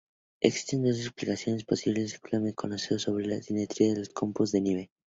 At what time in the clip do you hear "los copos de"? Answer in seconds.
3.99-4.59